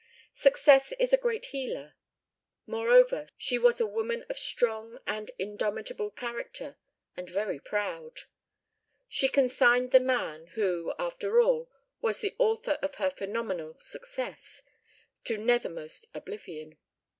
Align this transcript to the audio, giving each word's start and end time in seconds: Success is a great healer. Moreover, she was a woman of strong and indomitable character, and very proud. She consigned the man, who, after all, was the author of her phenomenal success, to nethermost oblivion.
Success 0.33 0.93
is 0.93 1.13
a 1.13 1.15
great 1.15 1.45
healer. 1.53 1.93
Moreover, 2.65 3.27
she 3.37 3.59
was 3.59 3.79
a 3.79 3.85
woman 3.85 4.25
of 4.29 4.39
strong 4.39 4.97
and 5.05 5.29
indomitable 5.37 6.09
character, 6.09 6.75
and 7.15 7.29
very 7.29 7.59
proud. 7.59 8.21
She 9.07 9.29
consigned 9.29 9.91
the 9.91 9.99
man, 9.99 10.47
who, 10.55 10.91
after 10.97 11.39
all, 11.39 11.69
was 12.01 12.19
the 12.19 12.33
author 12.39 12.79
of 12.81 12.95
her 12.95 13.11
phenomenal 13.11 13.77
success, 13.79 14.63
to 15.25 15.37
nethermost 15.37 16.07
oblivion. 16.15 16.79